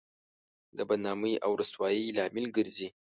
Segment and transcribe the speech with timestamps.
[0.77, 2.87] د بدنامۍ او رسوایۍ لامل ګرځي.